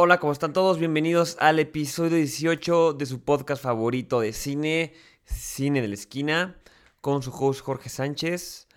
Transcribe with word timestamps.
Hola, 0.00 0.20
¿cómo 0.20 0.32
están 0.32 0.52
todos? 0.52 0.78
Bienvenidos 0.78 1.36
al 1.40 1.58
episodio 1.58 2.18
18 2.18 2.92
de 2.92 3.04
su 3.04 3.20
podcast 3.24 3.60
favorito 3.60 4.20
de 4.20 4.32
cine, 4.32 4.94
Cine 5.24 5.82
de 5.82 5.88
la 5.88 5.94
Esquina, 5.94 6.56
con 7.00 7.20
su 7.20 7.32
host 7.32 7.62
Jorge 7.62 7.88
Sánchez. 7.88 8.68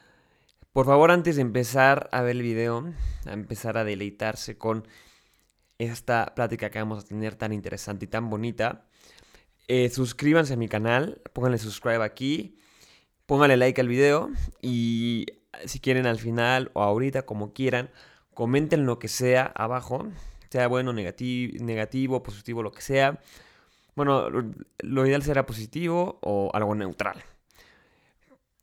Por 0.74 0.88
favor, 0.88 1.12
antes 1.12 1.36
de 1.36 1.44
empezar 1.44 2.10
a 2.12 2.24
ver 2.24 2.38
el 2.38 2.42
video, 2.42 2.92
a 3.28 3.34
empezar 3.34 3.78
a 3.78 3.84
deleitarse 3.84 4.58
con 4.58 4.88
esta 5.78 6.34
plática 6.34 6.72
que 6.72 6.80
vamos 6.80 7.04
a 7.04 7.08
tener 7.08 7.36
tan 7.36 7.54
interesante 7.54 8.06
y 8.06 8.08
tan 8.08 8.32
bonita, 8.32 8.88
eh, 9.68 9.92
suscríbanse 9.92 10.54
a 10.54 10.58
mi 10.58 10.70
canal, 10.70 11.22
pónganle 11.34 11.60
subscribe 11.60 12.04
aquí, 12.04 12.58
pónganle 13.28 13.58
like 13.58 13.80
al 13.80 13.88
video 13.88 14.32
y 14.60 15.28
si 15.66 15.80
quieren 15.80 16.08
al 16.08 16.18
final 16.18 16.72
o 16.74 16.82
ahorita, 16.82 17.28
como 17.28 17.54
quieran, 17.54 17.92
comenten 18.34 18.88
lo 18.88 18.98
que 18.98 19.08
sea 19.08 19.46
abajo 19.46 20.08
sea 20.52 20.68
bueno, 20.68 20.92
negativo, 20.92 21.64
negativo, 21.64 22.22
positivo, 22.22 22.62
lo 22.62 22.72
que 22.72 22.82
sea. 22.82 23.20
Bueno, 23.96 24.30
lo, 24.30 25.06
ideal 25.06 25.24
será 25.24 25.46
positivo 25.46 26.20
o 26.22 26.52
algo 26.54 26.76
neutral. 26.76 27.24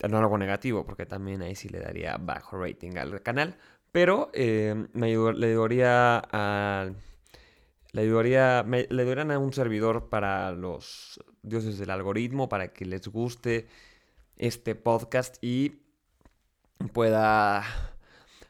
No 0.09 0.19
algo 0.19 0.39
negativo, 0.39 0.85
porque 0.85 1.07
también 1.07 1.43
ahí 1.43 1.57
sí 1.57 1.69
le 1.69 1.81
daría 1.81 2.19
bajo 2.19 2.59
rating 2.59 2.99
al 2.99 3.23
canal. 3.23 3.57
Pero 3.91 4.31
eh, 4.35 4.87
me 4.93 5.09
le 5.09 5.47
ayudaría 5.47 6.23
a. 6.31 6.91
Le 7.93 8.03
ayudaría, 8.03 8.63
le 8.63 9.03
ayudarían 9.03 9.31
a 9.31 9.39
un 9.39 9.55
servidor 9.55 10.11
para 10.11 10.53
los 10.53 11.19
dioses 11.43 11.79
del 11.79 11.91
algoritmo, 11.91 12.49
para 12.49 12.75
que 12.75 12.85
les 12.85 13.09
guste 13.09 13.67
este 14.37 14.75
podcast 14.75 15.43
y 15.43 15.81
pueda 16.93 17.65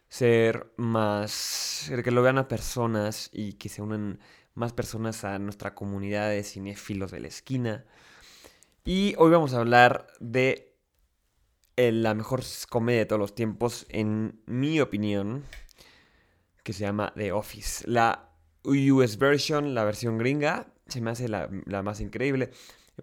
ser 0.09 0.73
más, 0.77 1.91
que 2.03 2.11
lo 2.11 2.23
vean 2.23 2.39
a 2.39 2.49
personas 2.49 3.31
y 3.33 3.55
que 3.55 3.69
se 3.69 3.83
unan 3.83 4.21
más 4.55 4.73
personas 4.73 5.25
a 5.25 5.39
nuestra 5.39 5.75
comunidad 5.75 6.31
de 6.31 6.43
cinéfilos 6.43 7.11
de 7.11 7.21
la 7.21 7.29
esquina. 7.29 7.85
Y 8.85 9.15
hoy 9.19 9.31
vamos 9.31 9.55
a 9.55 9.59
hablar 9.59 10.07
de 10.19 10.75
eh, 11.77 11.93
la 11.93 12.15
mejor 12.15 12.43
comedia 12.69 13.01
de 13.01 13.07
todos 13.07 13.21
los 13.21 13.35
tiempos, 13.35 13.87
en 13.91 14.41
mi 14.47 14.81
opinión, 14.81 15.45
que 16.65 16.73
se 16.73 16.85
llama 16.85 17.13
The 17.15 17.33
Office. 17.33 17.85
La 17.87 18.31
US 18.65 19.19
version, 19.19 19.75
la 19.75 19.85
versión 19.85 20.19
gringa, 20.19 20.73
se 20.87 21.01
me 21.01 21.11
hace 21.11 21.29
la, 21.29 21.51
la 21.67 21.83
más 21.83 22.01
increíble. 22.01 22.51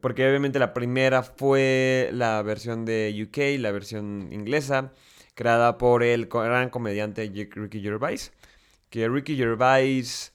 Porque 0.02 0.28
obviamente 0.28 0.60
la 0.60 0.74
primera 0.74 1.24
fue 1.24 2.10
la 2.12 2.42
versión 2.42 2.84
de 2.84 3.28
UK, 3.28 3.62
la 3.62 3.72
versión 3.72 4.34
inglesa 4.34 4.92
creada 5.36 5.78
por 5.78 6.02
el 6.02 6.28
gran 6.28 6.70
comediante 6.70 7.30
Ricky 7.54 7.82
Gervais. 7.82 8.34
Que 8.90 9.08
Ricky 9.10 9.36
Gervais, 9.36 10.34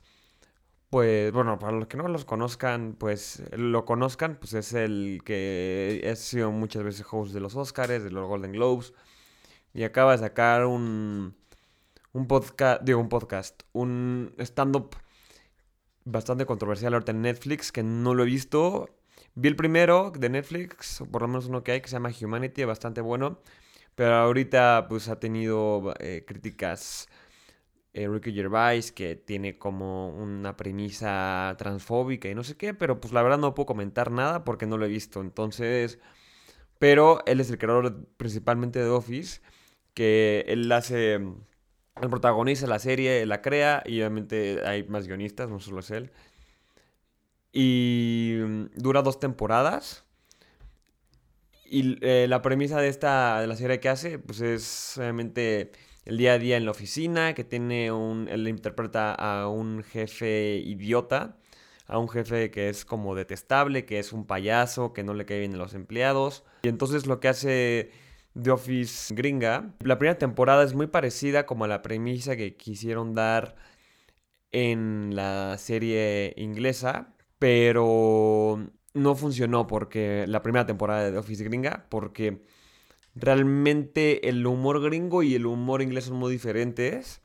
pues 0.90 1.32
bueno, 1.32 1.58
para 1.58 1.72
los 1.72 1.88
que 1.88 1.96
no 1.96 2.06
los 2.08 2.24
conozcan, 2.24 2.94
pues 2.98 3.42
lo 3.52 3.84
conozcan, 3.84 4.36
pues 4.36 4.54
es 4.54 4.72
el 4.74 5.22
que 5.24 6.08
ha 6.10 6.16
sido 6.16 6.52
muchas 6.52 6.84
veces 6.84 7.06
host 7.10 7.32
de 7.32 7.40
los 7.40 7.56
Oscars, 7.56 8.04
de 8.04 8.10
los 8.10 8.28
Golden 8.28 8.52
Globes. 8.52 8.92
Y 9.72 9.84
acaba 9.84 10.12
de 10.12 10.18
sacar 10.18 10.66
un, 10.66 11.34
un 12.12 12.26
podcast, 12.26 12.82
digo 12.82 13.00
un 13.00 13.08
podcast, 13.08 13.62
un 13.72 14.34
stand-up 14.38 14.96
bastante 16.04 16.44
controversial 16.46 16.92
ahorita 16.94 17.12
en 17.12 17.22
Netflix, 17.22 17.72
que 17.72 17.82
no 17.82 18.14
lo 18.14 18.24
he 18.24 18.26
visto. 18.26 18.90
Vi 19.34 19.48
el 19.48 19.56
primero 19.56 20.12
de 20.14 20.28
Netflix, 20.28 21.02
por 21.10 21.22
lo 21.22 21.28
menos 21.28 21.46
uno 21.46 21.62
que 21.62 21.72
hay, 21.72 21.80
que 21.80 21.88
se 21.88 21.94
llama 21.94 22.10
Humanity, 22.20 22.64
bastante 22.64 23.00
bueno. 23.00 23.40
Pero 24.00 24.14
ahorita 24.14 24.86
pues 24.88 25.10
ha 25.10 25.20
tenido 25.20 25.92
eh, 26.00 26.24
críticas 26.26 27.06
eh, 27.92 28.08
Ricky 28.08 28.32
Gervais 28.32 28.92
que 28.92 29.14
tiene 29.14 29.58
como 29.58 30.08
una 30.08 30.56
premisa 30.56 31.54
transfóbica 31.58 32.26
y 32.30 32.34
no 32.34 32.42
sé 32.42 32.56
qué, 32.56 32.72
pero 32.72 32.98
pues 32.98 33.12
la 33.12 33.22
verdad 33.22 33.36
no 33.36 33.54
puedo 33.54 33.66
comentar 33.66 34.10
nada 34.10 34.42
porque 34.42 34.64
no 34.64 34.78
lo 34.78 34.86
he 34.86 34.88
visto. 34.88 35.20
Entonces, 35.20 35.98
pero 36.78 37.22
él 37.26 37.40
es 37.40 37.50
el 37.50 37.58
creador 37.58 38.06
principalmente 38.16 38.78
de 38.78 38.88
Office, 38.88 39.42
que 39.94 40.46
él 40.48 40.72
hace, 40.72 41.16
el 41.16 42.10
protagoniza 42.10 42.66
la 42.66 42.78
serie, 42.78 43.26
la 43.26 43.42
crea 43.42 43.82
y 43.86 44.00
obviamente 44.00 44.66
hay 44.66 44.84
más 44.84 45.08
guionistas, 45.08 45.50
no 45.50 45.60
solo 45.60 45.80
es 45.80 45.90
él. 45.90 46.12
Y 47.52 48.38
mm, 48.40 48.66
dura 48.76 49.02
dos 49.02 49.20
temporadas. 49.20 50.04
Y 51.72 51.98
eh, 52.00 52.26
la 52.28 52.42
premisa 52.42 52.80
de 52.80 52.88
esta, 52.88 53.40
de 53.40 53.46
la 53.46 53.54
serie 53.54 53.78
que 53.78 53.88
hace, 53.88 54.18
pues 54.18 54.40
es 54.40 54.98
obviamente 54.98 55.70
el 56.04 56.18
día 56.18 56.32
a 56.32 56.38
día 56.38 56.56
en 56.56 56.64
la 56.64 56.72
oficina, 56.72 57.32
que 57.32 57.44
tiene 57.44 57.92
un, 57.92 58.26
él 58.28 58.48
interpreta 58.48 59.14
a 59.14 59.48
un 59.48 59.84
jefe 59.84 60.56
idiota, 60.56 61.36
a 61.86 61.98
un 61.98 62.08
jefe 62.08 62.50
que 62.50 62.68
es 62.68 62.84
como 62.84 63.14
detestable, 63.14 63.84
que 63.84 64.00
es 64.00 64.12
un 64.12 64.26
payaso, 64.26 64.92
que 64.92 65.04
no 65.04 65.14
le 65.14 65.26
cae 65.26 65.38
bien 65.38 65.54
a 65.54 65.58
los 65.58 65.74
empleados. 65.74 66.42
Y 66.62 66.68
entonces 66.68 67.06
lo 67.06 67.20
que 67.20 67.28
hace 67.28 67.92
The 68.40 68.50
Office 68.50 69.14
gringa, 69.14 69.72
la 69.78 69.96
primera 69.96 70.18
temporada 70.18 70.64
es 70.64 70.74
muy 70.74 70.88
parecida 70.88 71.46
como 71.46 71.66
a 71.66 71.68
la 71.68 71.82
premisa 71.82 72.34
que 72.34 72.56
quisieron 72.56 73.14
dar 73.14 73.54
en 74.50 75.14
la 75.14 75.56
serie 75.56 76.34
inglesa, 76.36 77.14
pero 77.38 78.72
no 78.94 79.14
funcionó 79.14 79.66
porque 79.66 80.24
la 80.26 80.42
primera 80.42 80.66
temporada 80.66 81.04
de 81.04 81.12
The 81.12 81.18
Office 81.18 81.44
gringa, 81.44 81.86
porque 81.88 82.42
realmente 83.14 84.28
el 84.28 84.46
humor 84.46 84.82
gringo 84.82 85.22
y 85.22 85.34
el 85.34 85.46
humor 85.46 85.82
inglés 85.82 86.04
son 86.04 86.16
muy 86.16 86.32
diferentes. 86.32 87.20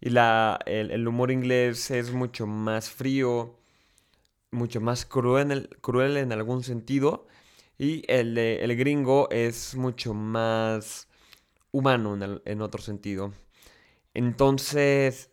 Y 0.00 0.10
la, 0.10 0.58
el, 0.66 1.06
humor 1.08 1.30
inglés 1.30 1.90
es 1.90 2.12
mucho 2.12 2.46
más 2.46 2.90
frío, 2.90 3.58
mucho 4.50 4.80
más 4.80 5.06
cruel, 5.06 5.70
cruel 5.80 6.16
en 6.18 6.32
algún 6.32 6.62
sentido. 6.62 7.26
Y 7.78 8.04
el, 8.08 8.36
el 8.36 8.76
gringo 8.76 9.28
es 9.30 9.74
mucho 9.76 10.14
más 10.14 11.08
humano 11.72 12.14
en, 12.14 12.42
en 12.44 12.62
otro 12.62 12.82
sentido. 12.82 13.32
Entonces, 14.12 15.30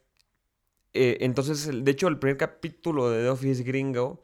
eh, 0.94 1.18
entonces, 1.22 1.70
de 1.84 1.92
hecho, 1.92 2.08
el 2.08 2.20
primer 2.20 2.38
capítulo 2.38 3.10
de 3.10 3.24
The 3.24 3.30
Office 3.30 3.64
gringo 3.64 4.24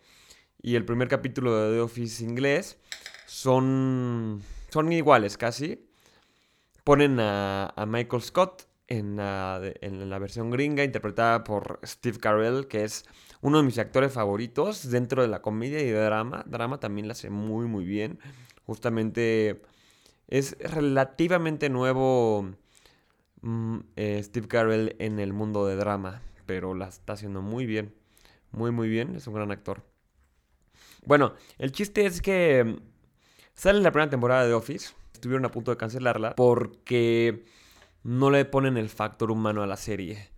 y 0.62 0.76
el 0.76 0.86
primer 0.86 1.08
capítulo 1.08 1.56
de 1.56 1.76
The 1.76 1.82
Office 1.82 2.24
inglés 2.24 2.78
son, 3.26 4.42
son 4.70 4.92
iguales 4.92 5.38
casi. 5.38 5.88
Ponen 6.84 7.20
a, 7.20 7.74
Michael 7.88 8.22
Scott 8.24 8.68
en 8.88 9.18
la, 9.18 9.62
en 9.82 10.10
la, 10.10 10.20
versión 10.20 10.50
gringa, 10.50 10.84
interpretada 10.84 11.44
por 11.44 11.80
Steve 11.84 12.20
Carell, 12.20 12.68
que 12.68 12.86
es 12.86 13.06
uno 13.42 13.58
de 13.58 13.64
mis 13.64 13.78
actores 13.78 14.14
favoritos 14.14 14.90
dentro 14.90 15.22
de 15.22 15.28
la 15.28 15.42
comedia 15.42 15.82
y 15.82 15.90
de 15.90 16.02
drama. 16.02 16.44
Drama 16.48 16.80
también 16.80 17.08
la 17.08 17.12
hace 17.12 17.30
muy, 17.30 17.68
muy 17.68 17.86
bien. 17.86 18.20
Justamente 18.66 19.62
es 20.28 20.58
relativamente 20.60 21.70
nuevo 21.70 22.50
mm, 23.42 23.80
eh, 23.96 24.22
Steve 24.24 24.48
Carell 24.48 24.96
en 25.00 25.20
el 25.20 25.34
mundo 25.34 25.68
de 25.68 25.76
drama, 25.76 26.22
pero 26.46 26.74
la 26.74 26.88
está 26.88 27.14
haciendo 27.14 27.42
muy 27.42 27.66
bien. 27.66 27.94
Muy, 28.52 28.72
muy 28.72 28.88
bien. 28.90 29.16
Es 29.16 29.28
un 29.28 29.34
gran 29.34 29.52
actor. 29.52 29.84
Bueno, 31.08 31.36
el 31.58 31.72
chiste 31.72 32.06
es 32.06 32.22
que 32.22 32.66
mm, 32.66 32.80
sale 33.54 33.80
la 33.80 33.92
primera 33.92 34.10
temporada 34.10 34.46
de 34.46 34.54
Office. 34.54 34.94
Estuvieron 35.14 35.46
a 35.46 35.52
punto 35.52 35.72
de 35.72 35.78
cancelarla 35.78 36.36
porque 36.36 37.46
no 38.04 38.30
le 38.30 38.44
ponen 38.44 38.76
el 38.76 38.90
factor 38.90 39.32
humano 39.32 39.64
a 39.64 39.68
la 39.68 39.78
serie. 39.78 40.30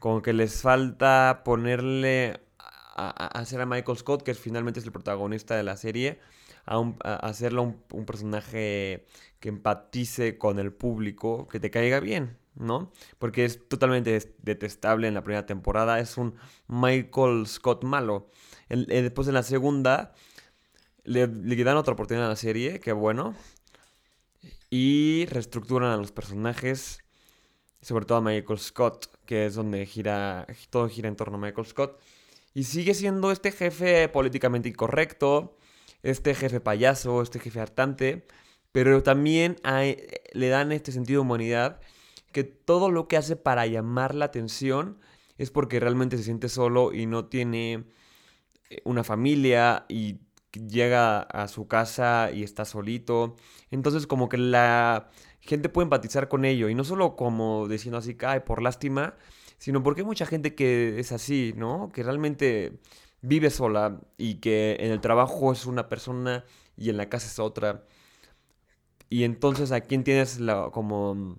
Como 0.00 0.20
que 0.20 0.32
les 0.32 0.62
falta 0.62 1.42
ponerle 1.44 2.40
a, 2.58 3.38
hacer 3.38 3.60
a 3.60 3.66
Michael 3.66 3.98
Scott, 3.98 4.24
que 4.24 4.34
finalmente 4.34 4.80
es 4.80 4.86
el 4.86 4.90
protagonista 4.90 5.54
de 5.54 5.62
la 5.62 5.76
serie, 5.76 6.18
a, 6.66 6.80
hacerlo 7.24 7.62
un, 7.92 8.04
personaje 8.04 9.06
que 9.38 9.48
empatice 9.48 10.38
con 10.38 10.58
el 10.58 10.72
público, 10.72 11.46
que 11.46 11.60
te 11.60 11.70
caiga 11.70 12.00
bien, 12.00 12.36
¿no? 12.60 12.92
Porque 13.18 13.44
es 13.44 13.66
totalmente 13.68 14.34
detestable 14.42 15.08
en 15.08 15.14
la 15.14 15.24
primera 15.24 15.46
temporada. 15.46 15.98
Es 15.98 16.16
un 16.16 16.34
Michael 16.68 17.46
Scott 17.46 17.84
malo. 17.84 18.30
Eh, 18.68 19.02
después 19.02 19.26
en 19.28 19.34
la 19.34 19.42
segunda 19.42 20.14
le, 21.04 21.26
le, 21.26 21.64
dan 21.64 21.76
otra 21.76 21.94
oportunidad 21.94 22.26
a 22.26 22.30
la 22.30 22.36
serie, 22.36 22.80
que 22.80 22.92
bueno. 22.92 23.34
Y 24.68 25.26
reestructuran 25.26 25.90
a 25.90 25.96
los 25.96 26.12
personajes, 26.12 27.02
sobre 27.82 28.04
todo 28.04 28.18
a 28.18 28.20
Michael 28.20 28.58
Scott, 28.60 29.10
que 29.24 29.46
es 29.46 29.54
donde 29.54 29.84
gira, 29.86 30.46
todo 30.70 30.88
gira 30.88 31.08
en 31.08 31.16
torno 31.16 31.38
a 31.38 31.40
Michael 31.40 31.66
Scott. 31.66 32.00
Y 32.54 32.64
sigue 32.64 32.94
siendo 32.94 33.32
este 33.32 33.52
jefe 33.52 34.08
políticamente 34.08 34.68
incorrecto, 34.68 35.56
este 36.02 36.34
jefe 36.34 36.60
payaso, 36.60 37.22
este 37.22 37.40
jefe 37.40 37.60
hartante, 37.60 38.26
pero 38.72 39.02
también 39.02 39.56
le 40.32 40.48
dan 40.48 40.72
este 40.72 40.92
sentido 40.92 41.20
de 41.20 41.26
humanidad 41.26 41.80
que 42.32 42.44
todo 42.44 42.90
lo 42.90 43.08
que 43.08 43.16
hace 43.16 43.36
para 43.36 43.66
llamar 43.66 44.14
la 44.14 44.26
atención 44.26 44.98
es 45.38 45.50
porque 45.50 45.80
realmente 45.80 46.16
se 46.16 46.24
siente 46.24 46.48
solo 46.48 46.92
y 46.92 47.06
no 47.06 47.26
tiene 47.26 47.84
eh, 48.70 48.82
una 48.84 49.04
familia 49.04 49.86
y 49.88 50.20
llega 50.52 51.20
a 51.22 51.48
su 51.48 51.68
casa 51.68 52.30
y 52.32 52.42
está 52.42 52.64
solito. 52.64 53.36
Entonces 53.70 54.06
como 54.06 54.28
que 54.28 54.38
la 54.38 55.10
gente 55.40 55.68
puede 55.68 55.84
empatizar 55.84 56.28
con 56.28 56.44
ello 56.44 56.68
y 56.68 56.74
no 56.74 56.84
solo 56.84 57.16
como 57.16 57.68
diciendo 57.68 57.98
así, 57.98 58.16
ay, 58.22 58.40
por 58.40 58.62
lástima, 58.62 59.14
sino 59.58 59.82
porque 59.82 60.02
hay 60.02 60.06
mucha 60.06 60.26
gente 60.26 60.54
que 60.54 60.98
es 61.00 61.12
así, 61.12 61.54
¿no? 61.56 61.90
Que 61.92 62.02
realmente 62.02 62.80
vive 63.22 63.50
sola 63.50 64.00
y 64.18 64.36
que 64.36 64.76
en 64.80 64.90
el 64.92 65.00
trabajo 65.00 65.52
es 65.52 65.66
una 65.66 65.88
persona 65.88 66.44
y 66.76 66.90
en 66.90 66.96
la 66.96 67.08
casa 67.08 67.26
es 67.26 67.38
otra. 67.38 67.84
Y 69.08 69.24
entonces 69.24 69.72
aquí 69.72 69.98
tienes 69.98 70.40
la, 70.40 70.70
como 70.72 71.38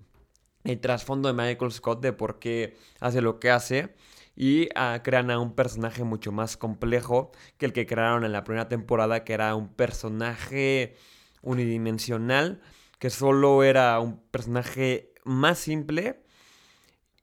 el 0.64 0.80
trasfondo 0.80 1.28
de 1.28 1.34
Michael 1.34 1.72
Scott 1.72 2.00
de 2.00 2.12
por 2.12 2.38
qué 2.38 2.76
hace 3.00 3.20
lo 3.20 3.38
que 3.40 3.50
hace. 3.50 3.94
Y 4.34 4.68
ah, 4.74 5.00
crean 5.04 5.30
a 5.30 5.38
un 5.38 5.54
personaje 5.54 6.04
mucho 6.04 6.32
más 6.32 6.56
complejo 6.56 7.32
que 7.58 7.66
el 7.66 7.72
que 7.72 7.86
crearon 7.86 8.24
en 8.24 8.32
la 8.32 8.44
primera 8.44 8.68
temporada, 8.68 9.24
que 9.24 9.34
era 9.34 9.54
un 9.54 9.68
personaje 9.68 10.96
unidimensional, 11.42 12.62
que 12.98 13.10
solo 13.10 13.62
era 13.62 14.00
un 14.00 14.20
personaje 14.30 15.12
más 15.24 15.58
simple 15.58 16.22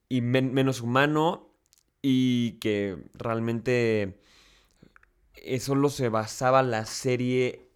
y 0.07 0.21
menos 0.21 0.81
humano 0.81 1.49
y 2.01 2.53
que 2.59 2.97
realmente 3.13 4.19
solo 5.59 5.89
se 5.89 6.09
basaba 6.09 6.61
la 6.63 6.85
serie 6.85 7.69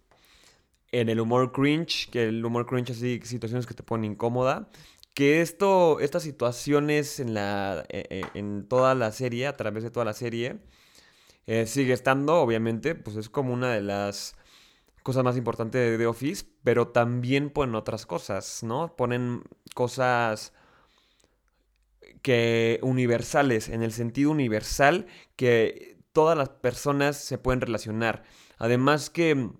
en 0.92 1.08
el 1.08 1.18
humor 1.18 1.50
cringe, 1.50 2.08
que 2.10 2.24
el 2.24 2.44
humor 2.44 2.66
cringe 2.66 2.90
así 2.90 3.20
situaciones 3.24 3.66
que 3.66 3.74
te 3.74 3.82
ponen 3.82 4.12
incómoda, 4.12 4.68
que 5.14 5.40
esto, 5.40 6.00
estas 6.00 6.24
situaciones 6.24 7.20
en, 7.20 7.34
la, 7.34 7.84
e, 7.88 8.06
e, 8.10 8.38
en 8.38 8.66
toda 8.68 8.94
la 8.94 9.12
serie, 9.12 9.46
a 9.46 9.56
través 9.56 9.84
de 9.84 9.90
toda 9.90 10.04
la 10.04 10.12
serie, 10.12 10.58
eh, 11.46 11.66
sigue 11.66 11.92
estando, 11.92 12.40
obviamente, 12.40 12.94
pues 12.94 13.16
es 13.16 13.28
como 13.28 13.52
una 13.52 13.72
de 13.72 13.82
las 13.82 14.36
cosas 15.02 15.24
más 15.24 15.36
importantes 15.36 15.90
de 15.90 15.98
The 15.98 16.06
Office, 16.06 16.46
pero 16.64 16.88
también 16.88 17.50
ponen 17.50 17.74
otras 17.76 18.06
cosas, 18.06 18.62
¿no? 18.62 18.96
Ponen 18.96 19.44
cosas 19.74 20.52
que 22.22 22.80
universales, 22.82 23.68
en 23.68 23.82
el 23.82 23.92
sentido 23.92 24.30
universal 24.30 25.06
que 25.36 25.98
todas 26.12 26.36
las 26.38 26.48
personas 26.48 27.18
se 27.18 27.38
pueden 27.38 27.60
relacionar. 27.60 28.24
Además 28.58 29.10
que 29.10 29.50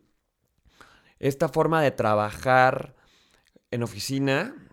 esta 1.18 1.48
forma 1.48 1.82
de 1.82 1.90
trabajar 1.90 2.96
en 3.70 3.82
oficina 3.82 4.63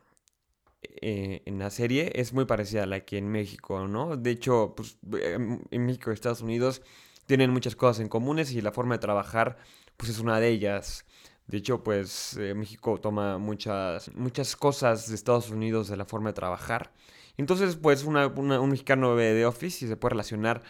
eh, 1.01 1.41
en 1.45 1.59
la 1.59 1.69
serie 1.69 2.11
es 2.15 2.33
muy 2.33 2.45
parecida 2.45 2.83
a 2.83 2.85
la 2.85 3.01
que 3.01 3.17
en 3.17 3.29
México, 3.29 3.87
¿no? 3.87 4.17
De 4.17 4.31
hecho, 4.31 4.73
pues, 4.75 4.97
en 5.11 5.85
México 5.85 6.11
y 6.11 6.13
Estados 6.13 6.41
Unidos 6.41 6.81
tienen 7.25 7.51
muchas 7.51 7.75
cosas 7.75 7.99
en 8.01 8.09
comunes 8.09 8.51
y 8.51 8.61
la 8.61 8.71
forma 8.71 8.95
de 8.95 8.99
trabajar 8.99 9.57
pues 9.97 10.09
es 10.11 10.19
una 10.19 10.39
de 10.39 10.49
ellas. 10.49 11.05
De 11.47 11.57
hecho, 11.57 11.83
pues 11.83 12.37
eh, 12.37 12.53
México 12.53 12.99
toma 12.99 13.37
muchas, 13.37 14.13
muchas 14.15 14.55
cosas 14.55 15.09
de 15.09 15.15
Estados 15.15 15.49
Unidos 15.49 15.89
de 15.89 15.97
la 15.97 16.05
forma 16.05 16.29
de 16.29 16.33
trabajar 16.33 16.91
entonces, 17.37 17.75
pues 17.75 18.03
un 18.03 18.69
mexicano 18.69 19.15
ve 19.15 19.33
The 19.33 19.45
Office 19.45 19.85
y 19.85 19.87
se 19.87 19.97
puede 19.97 20.11
relacionar 20.11 20.61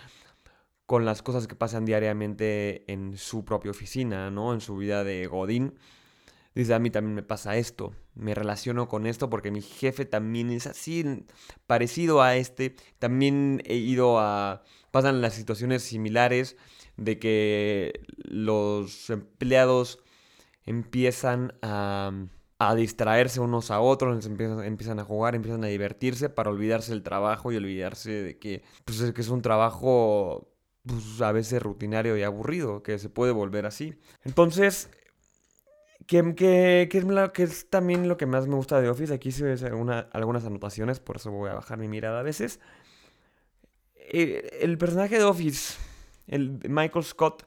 con 0.86 1.06
las 1.06 1.22
cosas 1.22 1.48
que 1.48 1.56
pasan 1.56 1.86
diariamente 1.86 2.89
en 2.92 3.18
su 3.18 3.45
propia 3.45 3.72
oficina, 3.72 4.30
¿no? 4.31 4.54
En 4.54 4.62
su 4.62 4.78
vida 4.78 5.04
de 5.04 5.28
Godín. 5.28 5.78
Dice, 6.53 6.74
a 6.74 6.80
mí 6.80 6.89
también 6.89 7.15
me 7.15 7.24
pasa 7.24 7.56
esto, 7.56 7.94
me 8.13 8.36
relaciono 8.36 8.89
con 8.89 9.07
esto 9.07 9.30
porque 9.30 9.51
mi 9.51 9.62
jefe 9.62 10.06
también 10.06 10.51
es 10.51 10.68
así, 10.68 11.25
parecido 11.65 12.21
a 12.21 12.36
este. 12.36 12.75
También 13.00 13.62
he 13.65 13.75
ido 13.75 14.19
a... 14.19 14.63
pasan 14.92 15.21
las 15.21 15.33
situaciones 15.33 15.83
similares 15.83 16.57
de 16.98 17.19
que 17.19 18.01
los 18.18 19.09
empleados 19.09 20.00
empiezan 20.65 21.53
a 21.62 22.12
a 22.63 22.75
distraerse 22.75 23.39
unos 23.39 23.71
a 23.71 23.80
otros, 23.80 24.24
empiezan, 24.24 24.63
empiezan, 24.63 25.00
a 25.00 25.04
jugar, 25.04 25.33
empiezan 25.33 25.63
a 25.63 25.68
divertirse 25.68 26.30
para 26.30 26.51
olvidarse 26.51 26.92
del 26.92 27.01
trabajo 27.01 27.51
y 27.51 27.56
olvidarse 27.56 28.12
de 28.12 28.38
que, 28.38 28.62
pues, 28.86 29.00
es, 29.00 29.13
que 29.13 29.21
es 29.21 29.30
un 29.30 29.42
trabajo 29.42 30.54
pues, 30.86 31.19
a 31.21 31.31
veces 31.31 31.59
rutinario 31.59 32.15
y 32.18 32.21
aburrido, 32.21 32.83
que 32.83 33.00
se 33.00 33.09
puede 33.09 33.31
volver 33.31 33.65
así. 33.65 33.95
Entonces, 34.24 34.92
¿qué, 36.07 36.36
qué, 36.36 36.88
qué 36.92 36.98
es, 36.98 37.03
lo, 37.03 37.33
que 37.33 37.44
es 37.44 37.69
también 37.69 38.07
lo 38.07 38.18
que 38.18 38.25
más 38.25 38.48
me 38.48 38.56
gusta 38.56 38.81
de 38.81 38.89
Office? 38.89 39.13
Aquí 39.13 39.31
se 39.31 39.44
ven 39.44 39.89
algunas 40.12 40.45
anotaciones, 40.45 41.00
por 41.00 41.18
eso 41.18 41.31
voy 41.31 41.50
a 41.50 41.56
bajar 41.56 41.77
mi 41.77 41.88
mirada 41.88 42.19
a 42.19 42.24
veces. 42.24 42.59
Eh, 43.95 44.59
el 44.62 44.77
personaje 44.77 45.18
de 45.18 45.24
Office, 45.24 45.77
el 46.27 46.59
Michael 46.68 47.06
Scott, 47.06 47.45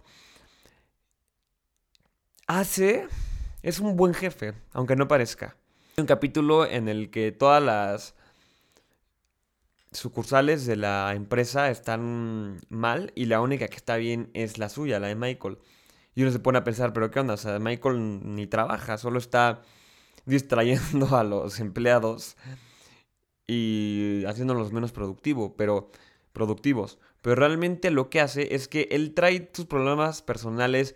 hace 2.46 3.06
es 3.62 3.80
un 3.80 3.96
buen 3.96 4.14
jefe, 4.14 4.54
aunque 4.72 4.96
no 4.96 5.08
parezca. 5.08 5.56
Hay 5.96 6.02
un 6.02 6.06
capítulo 6.06 6.66
en 6.66 6.88
el 6.88 7.10
que 7.10 7.32
todas 7.32 7.62
las 7.62 8.14
sucursales 9.92 10.66
de 10.66 10.76
la 10.76 11.12
empresa 11.14 11.70
están 11.70 12.60
mal 12.68 13.12
y 13.14 13.26
la 13.26 13.40
única 13.40 13.68
que 13.68 13.76
está 13.76 13.96
bien 13.96 14.30
es 14.34 14.58
la 14.58 14.68
suya, 14.68 15.00
la 15.00 15.08
de 15.08 15.14
Michael. 15.14 15.58
Y 16.14 16.22
uno 16.22 16.31
se 16.31 16.38
pone 16.38 16.58
a 16.58 16.64
pensar, 16.64 16.93
pero 16.93 17.11
¿qué 17.11 17.20
onda? 17.20 17.34
O 17.34 17.38
sea, 17.38 17.58
Michael 17.58 18.34
ni 18.34 18.46
trabaja, 18.46 18.99
solo 18.99 19.19
está 19.19 19.62
distrayendo 20.26 21.16
a 21.16 21.25
los 21.25 21.61
empleados 21.61 22.37
y 23.46 24.25
haciéndolos 24.26 24.72
menos 24.72 24.93
productivo, 24.93 25.56
pero 25.56 25.90
productivos. 26.32 26.99
Pero 27.22 27.37
realmente 27.37 27.90
lo 27.90 28.11
que 28.11 28.20
hace 28.20 28.55
es 28.55 28.69
que 28.69 28.88
él 28.90 29.14
trae 29.14 29.50
sus 29.52 29.66
problemas 29.66 30.22
personales 30.22 30.94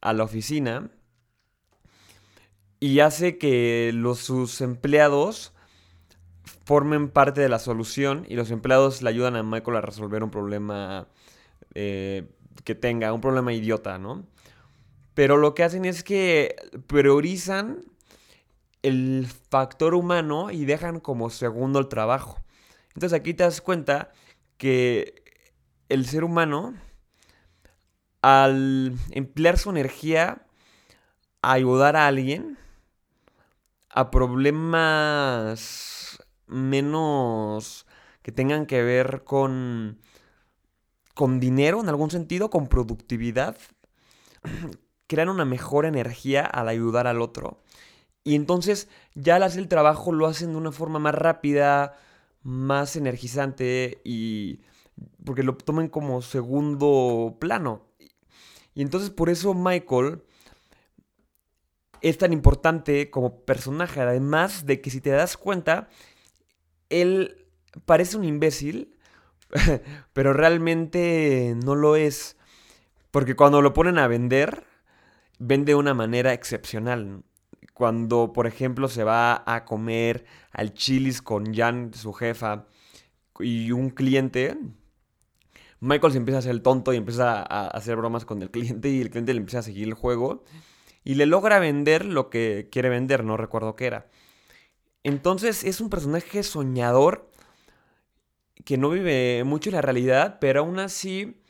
a 0.00 0.12
la 0.12 0.24
oficina 0.24 0.90
y 2.80 3.00
hace 3.00 3.38
que 3.38 3.90
los, 3.94 4.18
sus 4.18 4.60
empleados 4.60 5.52
formen 6.64 7.08
parte 7.08 7.40
de 7.40 7.48
la 7.48 7.58
solución 7.58 8.26
y 8.28 8.36
los 8.36 8.50
empleados 8.50 9.02
le 9.02 9.10
ayudan 9.10 9.36
a 9.36 9.42
Michael 9.42 9.76
a 9.76 9.80
resolver 9.80 10.22
un 10.22 10.30
problema 10.30 11.08
eh, 11.74 12.28
que 12.64 12.74
tenga, 12.74 13.12
un 13.12 13.20
problema 13.20 13.52
idiota, 13.52 13.98
¿no? 13.98 14.26
Pero 15.18 15.36
lo 15.36 15.52
que 15.52 15.64
hacen 15.64 15.84
es 15.84 16.04
que 16.04 16.54
priorizan 16.86 17.80
el 18.82 19.26
factor 19.50 19.96
humano 19.96 20.52
y 20.52 20.64
dejan 20.64 21.00
como 21.00 21.28
segundo 21.28 21.80
el 21.80 21.88
trabajo. 21.88 22.40
Entonces 22.94 23.18
aquí 23.18 23.34
te 23.34 23.42
das 23.42 23.60
cuenta 23.60 24.12
que 24.58 25.24
el 25.88 26.06
ser 26.06 26.22
humano, 26.22 26.72
al 28.22 28.96
emplear 29.10 29.58
su 29.58 29.70
energía 29.70 30.46
a 31.42 31.50
ayudar 31.50 31.96
a 31.96 32.06
alguien, 32.06 32.56
a 33.90 34.12
problemas 34.12 36.22
menos 36.46 37.88
que 38.22 38.30
tengan 38.30 38.66
que 38.66 38.84
ver 38.84 39.24
con 39.24 39.98
con 41.14 41.40
dinero 41.40 41.80
en 41.80 41.88
algún 41.88 42.12
sentido, 42.12 42.50
con 42.50 42.68
productividad, 42.68 43.56
crean 45.08 45.28
una 45.28 45.44
mejor 45.44 45.86
energía 45.86 46.44
al 46.44 46.68
ayudar 46.68 47.08
al 47.08 47.20
otro. 47.20 47.60
Y 48.22 48.34
entonces 48.36 48.88
ya 49.14 49.36
al 49.36 49.42
hacer 49.42 49.60
el 49.60 49.68
trabajo 49.68 50.12
lo 50.12 50.26
hacen 50.26 50.52
de 50.52 50.58
una 50.58 50.70
forma 50.70 50.98
más 50.98 51.14
rápida, 51.14 51.96
más 52.42 52.94
energizante 52.94 54.00
y 54.04 54.60
porque 55.24 55.42
lo 55.42 55.56
toman 55.56 55.88
como 55.88 56.22
segundo 56.22 57.36
plano. 57.40 57.86
Y 58.74 58.82
entonces 58.82 59.10
por 59.10 59.30
eso 59.30 59.54
Michael 59.54 60.22
es 62.00 62.18
tan 62.18 62.32
importante 62.32 63.10
como 63.10 63.44
personaje. 63.44 64.00
Además 64.00 64.66
de 64.66 64.80
que 64.80 64.90
si 64.90 65.00
te 65.00 65.10
das 65.10 65.36
cuenta, 65.36 65.88
él 66.90 67.46
parece 67.86 68.16
un 68.16 68.24
imbécil, 68.24 68.96
pero 70.12 70.32
realmente 70.32 71.56
no 71.64 71.74
lo 71.74 71.96
es. 71.96 72.36
Porque 73.10 73.36
cuando 73.36 73.62
lo 73.62 73.72
ponen 73.72 73.98
a 73.98 74.06
vender, 74.06 74.67
vende 75.38 75.72
de 75.72 75.76
una 75.76 75.94
manera 75.94 76.32
excepcional. 76.32 77.22
Cuando, 77.74 78.32
por 78.32 78.46
ejemplo, 78.46 78.88
se 78.88 79.04
va 79.04 79.42
a 79.46 79.64
comer 79.64 80.24
al 80.50 80.74
chilis 80.74 81.22
con 81.22 81.54
Jan, 81.54 81.92
su 81.94 82.12
jefa, 82.12 82.66
y 83.40 83.70
un 83.70 83.90
cliente, 83.90 84.58
Michael 85.80 86.12
se 86.12 86.18
empieza 86.18 86.38
a 86.38 86.40
hacer 86.40 86.50
el 86.50 86.62
tonto 86.62 86.92
y 86.92 86.96
empieza 86.96 87.40
a 87.40 87.68
hacer 87.68 87.96
bromas 87.96 88.24
con 88.24 88.42
el 88.42 88.50
cliente 88.50 88.88
y 88.88 89.00
el 89.00 89.10
cliente 89.10 89.32
le 89.32 89.40
empieza 89.40 89.60
a 89.60 89.62
seguir 89.62 89.86
el 89.86 89.94
juego 89.94 90.44
y 91.04 91.14
le 91.14 91.26
logra 91.26 91.60
vender 91.60 92.04
lo 92.04 92.30
que 92.30 92.68
quiere 92.70 92.88
vender, 92.88 93.24
no 93.24 93.36
recuerdo 93.36 93.76
qué 93.76 93.86
era. 93.86 94.10
Entonces 95.04 95.62
es 95.64 95.80
un 95.80 95.88
personaje 95.88 96.42
soñador 96.42 97.30
que 98.64 98.76
no 98.76 98.90
vive 98.90 99.44
mucho 99.44 99.70
en 99.70 99.76
la 99.76 99.82
realidad, 99.82 100.38
pero 100.40 100.60
aún 100.60 100.80
así 100.80 101.40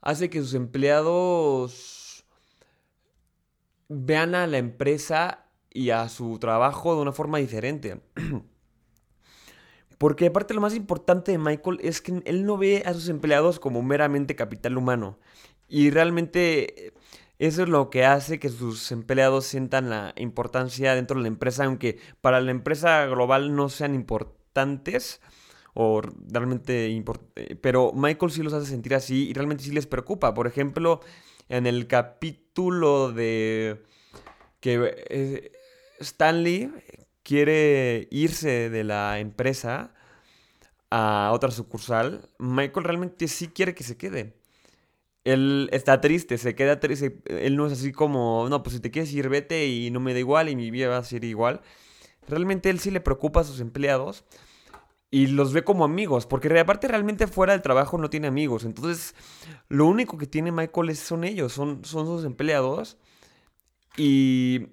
hace 0.00 0.28
que 0.28 0.40
sus 0.40 0.54
empleados 0.54 1.95
vean 3.88 4.34
a 4.34 4.46
la 4.46 4.58
empresa 4.58 5.46
y 5.70 5.90
a 5.90 6.08
su 6.08 6.38
trabajo 6.38 6.94
de 6.94 7.02
una 7.02 7.12
forma 7.12 7.38
diferente. 7.38 8.00
Porque 9.98 10.26
aparte 10.26 10.54
lo 10.54 10.60
más 10.60 10.74
importante 10.74 11.32
de 11.32 11.38
Michael 11.38 11.78
es 11.82 12.00
que 12.00 12.22
él 12.24 12.44
no 12.44 12.58
ve 12.58 12.82
a 12.84 12.92
sus 12.92 13.08
empleados 13.08 13.58
como 13.58 13.82
meramente 13.82 14.36
capital 14.36 14.76
humano. 14.76 15.18
Y 15.68 15.90
realmente 15.90 16.92
eso 17.38 17.62
es 17.62 17.68
lo 17.68 17.90
que 17.90 18.04
hace 18.04 18.38
que 18.38 18.48
sus 18.48 18.92
empleados 18.92 19.46
sientan 19.46 19.90
la 19.90 20.14
importancia 20.16 20.94
dentro 20.94 21.16
de 21.16 21.22
la 21.22 21.28
empresa, 21.28 21.64
aunque 21.64 21.98
para 22.20 22.40
la 22.40 22.50
empresa 22.50 23.04
global 23.06 23.54
no 23.54 23.68
sean 23.68 23.94
importantes 23.94 25.20
o 25.74 26.00
realmente 26.00 26.88
importante. 26.88 27.56
Pero 27.56 27.92
Michael 27.94 28.32
sí 28.32 28.42
los 28.42 28.54
hace 28.54 28.66
sentir 28.66 28.94
así 28.94 29.28
y 29.28 29.32
realmente 29.34 29.64
sí 29.64 29.70
les 29.70 29.86
preocupa. 29.86 30.32
Por 30.32 30.46
ejemplo, 30.46 31.00
en 31.48 31.66
el 31.66 31.86
capítulo 31.86 33.12
de 33.12 33.82
que 34.60 34.94
eh, 35.10 35.52
Stanley 36.00 36.72
quiere 37.22 38.08
irse 38.10 38.70
de 38.70 38.84
la 38.84 39.18
empresa 39.18 39.92
a 40.90 41.30
otra 41.32 41.50
sucursal, 41.50 42.28
Michael 42.38 42.84
realmente 42.84 43.28
sí 43.28 43.48
quiere 43.48 43.74
que 43.74 43.84
se 43.84 43.96
quede. 43.96 44.34
Él 45.24 45.68
está 45.72 46.00
triste, 46.00 46.38
se 46.38 46.54
queda 46.54 46.78
triste. 46.78 47.20
Él 47.26 47.56
no 47.56 47.66
es 47.66 47.72
así 47.72 47.90
como, 47.90 48.46
no, 48.48 48.62
pues 48.62 48.76
si 48.76 48.80
te 48.80 48.92
quieres 48.92 49.12
ir, 49.12 49.28
vete 49.28 49.66
y 49.66 49.90
no 49.90 49.98
me 49.98 50.12
da 50.12 50.20
igual 50.20 50.48
y 50.48 50.54
mi 50.54 50.70
vida 50.70 50.88
va 50.88 50.98
a 50.98 51.04
ser 51.04 51.24
igual. 51.24 51.62
Realmente 52.28 52.70
él 52.70 52.78
sí 52.78 52.92
le 52.92 53.00
preocupa 53.00 53.40
a 53.40 53.44
sus 53.44 53.60
empleados 53.60 54.24
y 55.10 55.28
los 55.28 55.52
ve 55.52 55.64
como 55.64 55.84
amigos, 55.84 56.26
porque 56.26 56.58
aparte 56.58 56.88
realmente 56.88 57.26
fuera 57.26 57.52
del 57.52 57.62
trabajo 57.62 57.98
no 57.98 58.10
tiene 58.10 58.26
amigos. 58.26 58.64
Entonces, 58.64 59.14
lo 59.68 59.86
único 59.86 60.18
que 60.18 60.26
tiene 60.26 60.52
Michael 60.52 60.90
es, 60.90 60.98
son 60.98 61.24
ellos, 61.24 61.52
son, 61.52 61.84
son 61.84 62.06
sus 62.06 62.24
empleados. 62.24 62.98
Y 63.96 64.68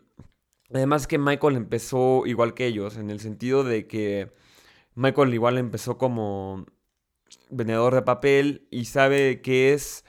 además 0.74 1.08
que 1.08 1.18
Michael 1.18 1.56
empezó 1.56 2.26
igual 2.26 2.54
que 2.54 2.66
ellos, 2.68 2.98
en 2.98 3.10
el 3.10 3.20
sentido 3.20 3.64
de 3.64 3.88
que 3.88 4.34
Michael 4.96 5.34
igual 5.34 5.58
empezó 5.58 5.98
como 5.98 6.66
vendedor 7.50 7.96
de 7.96 8.02
papel 8.02 8.68
y 8.72 8.86
sabe 8.86 9.42
que 9.42 9.74
es 9.74 10.06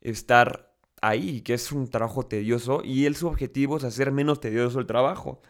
estar 0.00 0.74
ahí, 1.00 1.42
que 1.42 1.54
es 1.54 1.72
un 1.72 1.88
trabajo 1.88 2.26
tedioso 2.26 2.82
y 2.84 3.06
él 3.06 3.16
su 3.16 3.28
objetivo 3.28 3.76
es 3.76 3.84
hacer 3.84 4.12
menos 4.12 4.40
tedioso 4.40 4.80
el 4.80 4.86
trabajo. 4.86 5.40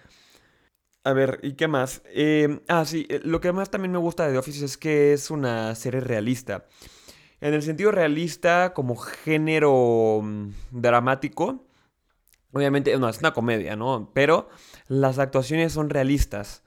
A 1.09 1.15
ver, 1.15 1.41
¿y 1.43 1.55
qué 1.55 1.69
más? 1.69 2.03
Em, 2.12 2.61
ah, 2.69 2.85
sí, 2.85 3.07
eh, 3.09 3.23
lo 3.25 3.41
que 3.41 3.50
más 3.50 3.71
también 3.71 3.93
me 3.93 3.99
gusta 3.99 4.27
de 4.27 4.33
The 4.33 4.38
Office 4.41 4.62
es 4.62 4.77
que 4.77 5.15
es 5.15 5.31
una 5.31 5.75
serie 5.75 6.00
realista. 6.00 6.67
En 7.41 7.55
el 7.55 7.62
sentido 7.62 7.93
realista, 7.93 8.75
como 8.75 8.95
género 8.95 10.21
mm, 10.23 10.50
dramático, 10.71 11.65
obviamente, 12.53 12.95
no, 12.99 13.09
es 13.09 13.21
una 13.21 13.33
comedia, 13.33 13.75
¿no? 13.75 14.11
Pero 14.12 14.50
las 14.88 15.19
actuaciones 15.19 15.73
son 15.73 15.88
realistas. 15.88 16.62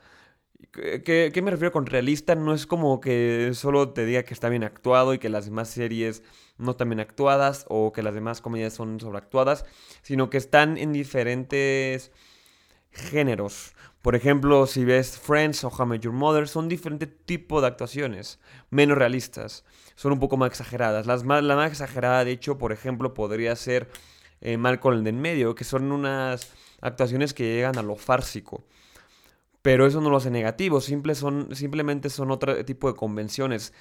¿Qué, 0.71 1.31
¿Qué, 1.31 1.41
me 1.43 1.51
refiero 1.51 1.71
con 1.71 1.85
realista? 1.85 2.33
No 2.33 2.55
es 2.55 2.65
como 2.65 2.99
que 2.99 3.51
solo 3.53 3.89
te 3.89 4.05
diga 4.07 4.23
que 4.23 4.33
está 4.33 4.49
bien 4.49 4.63
actuado 4.63 5.13
y 5.13 5.19
que 5.19 5.29
las 5.29 5.45
demás 5.45 5.69
series 5.69 6.23
no 6.57 6.71
están 6.71 6.89
bien 6.89 6.99
actuadas 6.99 7.65
o 7.69 7.91
que 7.91 8.01
las 8.01 8.15
demás 8.15 8.41
comedias 8.41 8.73
son 8.73 8.99
sobreactuadas, 8.99 9.65
sino 10.01 10.31
que 10.31 10.37
están 10.37 10.79
en 10.79 10.93
diferentes 10.93 12.11
géneros. 12.91 13.73
Por 14.01 14.15
ejemplo, 14.15 14.65
si 14.65 14.83
ves 14.83 15.19
Friends 15.19 15.63
o 15.63 15.67
How 15.67 15.85
I 15.85 15.89
Met 15.89 16.01
Your 16.01 16.13
Mother, 16.13 16.47
son 16.47 16.67
diferentes 16.67 17.09
tipos 17.25 17.61
de 17.61 17.67
actuaciones, 17.67 18.39
menos 18.71 18.97
realistas, 18.97 19.63
son 19.95 20.13
un 20.13 20.19
poco 20.19 20.37
más 20.37 20.49
exageradas. 20.49 21.05
Las 21.05 21.23
más, 21.23 21.43
la 21.43 21.55
más 21.55 21.69
exagerada, 21.69 22.25
de 22.25 22.31
hecho, 22.31 22.57
por 22.57 22.71
ejemplo, 22.71 23.13
podría 23.13 23.55
ser 23.55 23.89
eh, 24.41 24.57
Malcolm 24.57 25.05
en 25.05 25.21
medio, 25.21 25.53
que 25.53 25.63
son 25.63 25.91
unas 25.91 26.51
actuaciones 26.81 27.35
que 27.35 27.43
llegan 27.43 27.77
a 27.77 27.83
lo 27.83 27.95
fársico. 27.95 28.65
Pero 29.61 29.85
eso 29.85 30.01
no 30.01 30.09
lo 30.09 30.17
hace 30.17 30.31
negativo, 30.31 30.81
simple 30.81 31.13
son, 31.13 31.55
simplemente 31.55 32.09
son 32.09 32.31
otro 32.31 32.65
tipo 32.65 32.91
de 32.91 32.97
convenciones. 32.97 33.73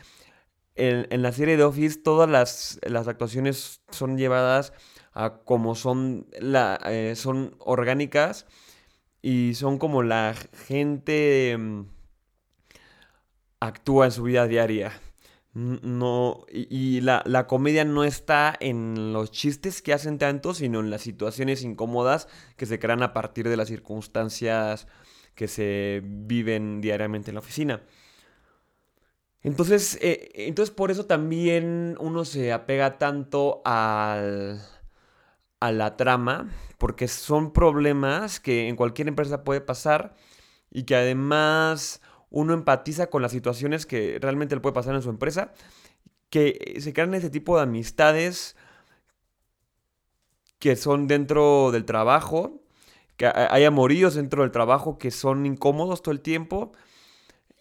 En, 0.74 1.22
la 1.22 1.32
serie 1.32 1.56
de 1.56 1.64
Office 1.64 1.98
todas 1.98 2.28
las, 2.28 2.78
las, 2.82 3.08
actuaciones 3.08 3.80
son 3.90 4.18
llevadas 4.18 4.72
a 5.12 5.38
como 5.44 5.74
son, 5.74 6.26
la, 6.38 6.78
eh, 6.84 7.14
son 7.16 7.56
orgánicas 7.58 8.46
y 9.22 9.54
son 9.54 9.78
como 9.78 10.02
la 10.02 10.34
gente 10.66 11.56
mm, 11.58 11.82
actúa 13.60 14.06
en 14.06 14.12
su 14.12 14.22
vida 14.24 14.46
diaria. 14.46 14.92
No, 15.52 16.44
y, 16.48 17.00
la, 17.00 17.22
la, 17.26 17.48
comedia 17.48 17.84
no 17.84 18.04
está 18.04 18.56
en 18.60 19.12
los 19.12 19.32
chistes 19.32 19.82
que 19.82 19.92
hacen 19.92 20.16
tanto, 20.18 20.54
sino 20.54 20.78
en 20.78 20.90
las 20.90 21.02
situaciones 21.02 21.64
incómodas 21.64 22.28
que 22.56 22.66
se 22.66 22.78
crean 22.78 23.02
a 23.02 23.12
partir 23.12 23.48
de 23.48 23.56
las 23.56 23.66
circunstancias 23.66 24.86
que 25.34 25.48
se 25.48 26.02
viven 26.04 26.80
diariamente 26.80 27.30
en 27.30 27.34
la 27.34 27.40
oficina. 27.40 27.82
Entonces, 29.42 29.98
eh, 30.02 30.30
entonces 30.34 30.74
por 30.74 30.90
eso 30.90 31.06
también 31.06 31.96
uno 31.98 32.24
se 32.24 32.52
apega 32.52 32.98
tanto 32.98 33.62
al, 33.64 34.60
a 35.60 35.72
la 35.72 35.96
trama, 35.96 36.48
porque 36.78 37.06
son 37.06 37.52
problemas 37.52 38.40
que 38.40 38.68
en 38.68 38.76
cualquier 38.76 39.08
empresa 39.08 39.44
puede 39.44 39.60
pasar 39.60 40.14
y 40.70 40.84
que 40.84 40.96
además 40.96 42.00
uno 42.30 42.54
empatiza 42.54 43.08
con 43.08 43.22
las 43.22 43.32
situaciones 43.32 43.86
que 43.86 44.18
realmente 44.20 44.54
le 44.54 44.60
puede 44.60 44.74
pasar 44.74 44.94
en 44.94 45.02
su 45.02 45.10
empresa, 45.10 45.52
que 46.30 46.76
se 46.80 46.92
crean 46.92 47.14
ese 47.14 47.30
tipo 47.30 47.56
de 47.56 47.64
amistades 47.64 48.56
que 50.58 50.76
son 50.76 51.06
dentro 51.06 51.70
del 51.72 51.84
trabajo, 51.84 52.62
que 53.16 53.26
hay 53.26 53.64
amoríos 53.64 54.14
dentro 54.14 54.42
del 54.42 54.50
trabajo 54.50 54.96
que 54.96 55.10
son 55.10 55.44
incómodos 55.44 56.02
todo 56.02 56.12
el 56.12 56.20
tiempo. 56.20 56.72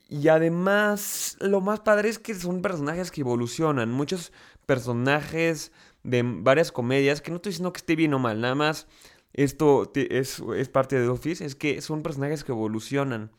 Y 0.08 0.28
además, 0.28 1.38
lo 1.40 1.62
más 1.62 1.82
padre 1.82 2.10
es 2.10 2.20
que 2.20 2.34
son 2.34 2.62
personajes 2.62 3.12
que 3.12 3.22
evolucionan. 3.22 3.92
Muchos 3.92 4.32
personajes 4.66 5.72
de 6.04 6.24
varias 6.24 6.72
comedias, 6.72 7.22
que 7.22 7.32
no 7.32 7.38
estoy 7.38 7.52
diciendo 7.52 7.74
que 7.74 7.78
esté 7.78 7.96
bien 7.96 8.14
o 8.14 8.20
mal, 8.20 8.42
nada 8.42 8.56
más 8.56 8.88
esto 9.34 9.92
es, 9.96 10.42
es 10.56 10.70
parte 10.70 11.00
de 11.00 11.08
Office, 11.08 11.46
es 11.46 11.56
que 11.56 11.82
son 11.82 12.02
personajes 12.02 12.44
que 12.44 12.52
evolucionan. 12.52 13.32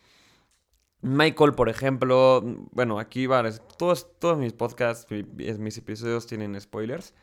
Michael, 1.03 1.55
por 1.55 1.69
ejemplo, 1.69 2.43
bueno, 2.73 2.99
aquí 2.99 3.27
va, 3.27 3.51
todos, 3.79 4.19
todos 4.19 4.39
mis 4.39 4.53
podcasts, 4.53 5.07
mis 5.11 5.79
episodios 5.79 6.27
tienen 6.27 6.61
spoilers. 6.61 7.15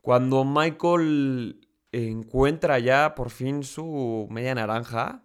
Cuando 0.00 0.44
Michael 0.44 1.68
encuentra 1.90 2.78
ya 2.78 3.14
por 3.14 3.30
fin 3.30 3.64
su 3.64 4.26
media 4.30 4.54
naranja, 4.54 5.24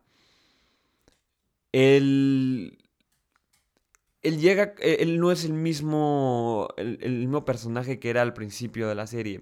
él, 1.71 2.77
él 4.27 4.39
llega, 4.39 4.73
él 4.81 5.19
no 5.19 5.31
es 5.31 5.45
el 5.45 5.53
mismo, 5.53 6.67
el, 6.75 7.19
mismo 7.19 7.45
personaje 7.45 7.97
que 7.97 8.09
era 8.09 8.21
al 8.21 8.33
principio 8.33 8.89
de 8.89 8.95
la 8.95 9.07
serie. 9.07 9.41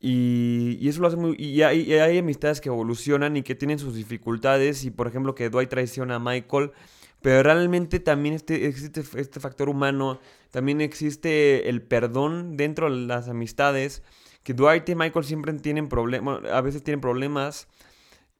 Y, 0.00 0.88
eso 0.88 1.00
lo 1.00 1.06
hace 1.06 1.16
muy... 1.16 1.36
Y 1.38 1.62
hay, 1.62 1.92
hay, 1.92 2.18
amistades 2.18 2.60
que 2.60 2.68
evolucionan 2.68 3.36
y 3.36 3.42
que 3.42 3.54
tienen 3.54 3.78
sus 3.78 3.94
dificultades. 3.94 4.84
Y 4.84 4.90
por 4.90 5.06
ejemplo 5.06 5.36
que 5.36 5.50
Dwight 5.50 5.70
traiciona 5.70 6.16
a 6.16 6.18
Michael. 6.18 6.72
Pero 7.20 7.44
realmente 7.44 8.00
también 8.00 8.34
este, 8.34 8.66
existe 8.66 9.04
este 9.14 9.38
factor 9.38 9.68
humano. 9.68 10.18
También 10.50 10.80
existe 10.80 11.68
el 11.68 11.80
perdón 11.82 12.56
dentro 12.56 12.90
de 12.90 13.06
las 13.06 13.28
amistades. 13.28 14.02
Que 14.42 14.54
Dwight 14.54 14.88
y 14.88 14.96
Michael 14.96 15.24
siempre 15.24 15.52
tienen 15.54 15.88
problemas. 15.88 16.44
A 16.50 16.60
veces 16.60 16.82
tienen 16.82 17.00
problemas. 17.00 17.68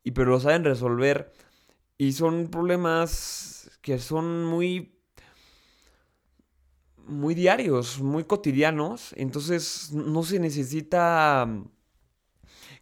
Y 0.03 0.11
pero 0.11 0.33
lo 0.33 0.41
saben 0.41 0.65
resolver. 0.65 1.33
Y 1.99 2.15
son 2.15 2.49
problemas 2.49 3.62
que 3.83 3.99
son 3.99 4.45
muy 4.45 4.93
muy 7.07 7.35
diarios, 7.35 8.01
muy 8.01 8.25
cotidianos, 8.25 9.13
entonces 9.17 9.93
no 9.93 10.23
se 10.23 10.39
necesita 10.39 11.47
mm, 11.47 11.65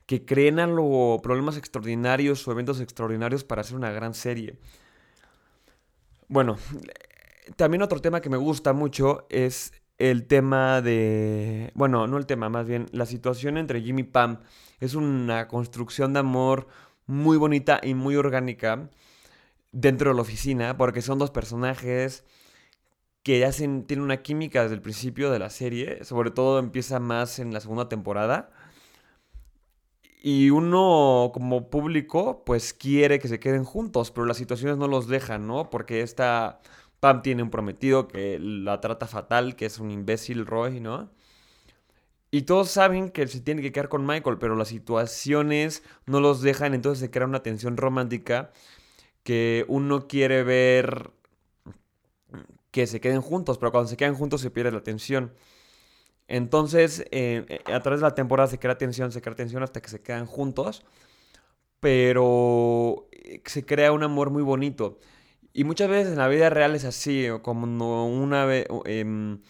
que 0.06 0.24
creen 0.24 0.60
a 0.60 0.66
problemas 1.22 1.56
extraordinarios 1.56 2.46
o 2.46 2.52
eventos 2.52 2.80
extraordinarios 2.80 3.44
para 3.44 3.62
hacer 3.62 3.76
una 3.76 3.90
gran 3.90 4.14
serie. 4.14 4.58
Bueno, 6.28 6.58
también 7.56 7.82
otro 7.82 8.00
tema 8.00 8.20
que 8.20 8.30
me 8.30 8.36
gusta 8.36 8.72
mucho 8.72 9.26
es 9.30 9.72
el 9.98 10.26
tema 10.26 10.80
de... 10.82 11.70
Bueno, 11.74 12.06
no 12.06 12.18
el 12.18 12.26
tema, 12.26 12.48
más 12.48 12.66
bien 12.66 12.86
la 12.92 13.06
situación 13.06 13.56
entre 13.56 13.82
Jimmy 13.82 14.02
y 14.02 14.04
Pam. 14.04 14.40
Es 14.80 14.94
una 14.94 15.48
construcción 15.48 16.12
de 16.12 16.20
amor 16.20 16.68
muy 17.06 17.36
bonita 17.36 17.80
y 17.82 17.94
muy 17.94 18.16
orgánica 18.16 18.90
dentro 19.72 20.10
de 20.10 20.16
la 20.16 20.22
oficina, 20.22 20.76
porque 20.76 21.02
son 21.02 21.18
dos 21.18 21.30
personajes 21.30 22.24
que 23.22 23.44
hacen, 23.44 23.84
tiene 23.86 24.02
una 24.02 24.22
química 24.22 24.62
desde 24.62 24.74
el 24.76 24.82
principio 24.82 25.30
de 25.30 25.38
la 25.38 25.50
serie, 25.50 26.04
sobre 26.04 26.30
todo 26.30 26.58
empieza 26.58 27.00
más 27.00 27.38
en 27.38 27.52
la 27.52 27.60
segunda 27.60 27.88
temporada. 27.88 28.50
Y 30.22 30.50
uno 30.50 31.30
como 31.32 31.70
público 31.70 32.44
pues 32.44 32.74
quiere 32.74 33.18
que 33.18 33.28
se 33.28 33.40
queden 33.40 33.64
juntos, 33.64 34.10
pero 34.10 34.26
las 34.26 34.36
situaciones 34.36 34.76
no 34.78 34.86
los 34.88 35.08
dejan, 35.08 35.46
¿no? 35.46 35.70
Porque 35.70 36.02
esta 36.02 36.60
Pam 37.00 37.22
tiene 37.22 37.42
un 37.42 37.50
prometido 37.50 38.08
que 38.08 38.38
la 38.38 38.80
trata 38.80 39.06
fatal, 39.06 39.56
que 39.56 39.66
es 39.66 39.78
un 39.78 39.90
imbécil 39.90 40.46
Roy, 40.46 40.80
¿no? 40.80 41.10
Y 42.30 42.42
todos 42.42 42.70
saben 42.70 43.10
que 43.10 43.26
se 43.26 43.40
tiene 43.40 43.62
que 43.62 43.72
quedar 43.72 43.88
con 43.88 44.06
Michael, 44.06 44.38
pero 44.38 44.56
las 44.56 44.68
situaciones 44.68 45.82
no 46.06 46.20
los 46.20 46.42
dejan, 46.42 46.74
entonces 46.74 47.00
se 47.00 47.10
crea 47.10 47.26
una 47.26 47.42
tensión 47.42 47.76
romántica 47.76 48.52
que 49.22 49.64
uno 49.68 50.08
quiere 50.08 50.42
ver 50.42 51.10
que 52.70 52.86
se 52.86 53.00
queden 53.00 53.20
juntos, 53.20 53.58
pero 53.58 53.72
cuando 53.72 53.88
se 53.88 53.96
quedan 53.96 54.14
juntos 54.14 54.40
se 54.40 54.50
pierde 54.50 54.72
la 54.72 54.82
tensión. 54.82 55.32
Entonces, 56.28 57.00
eh, 57.10 57.44
eh, 57.48 57.72
a 57.72 57.80
través 57.80 58.00
de 58.00 58.06
la 58.06 58.14
temporada 58.14 58.48
se 58.48 58.58
crea 58.58 58.78
tensión, 58.78 59.12
se 59.12 59.20
crea 59.20 59.34
tensión 59.34 59.62
hasta 59.62 59.80
que 59.82 59.88
se 59.90 60.00
quedan 60.02 60.26
juntos, 60.26 60.84
pero 61.80 63.08
eh, 63.12 63.42
se 63.46 63.64
crea 63.66 63.92
un 63.92 64.02
amor 64.04 64.30
muy 64.30 64.42
bonito. 64.42 64.98
Y 65.52 65.64
muchas 65.64 65.88
veces 65.90 66.12
en 66.12 66.18
la 66.18 66.28
vida 66.28 66.50
real 66.50 66.76
es 66.76 66.84
así, 66.84 67.26
como 67.42 68.06
una 68.06 68.44
vez 68.44 68.66
em, 68.84 69.40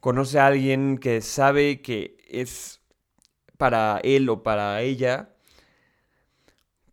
conoce 0.00 0.38
a 0.38 0.48
alguien 0.48 0.98
que 0.98 1.22
sabe 1.22 1.82
que 1.82 2.18
es 2.28 2.82
para 3.58 4.00
él 4.04 4.28
o 4.28 4.42
para 4.42 4.82
ella, 4.82 5.33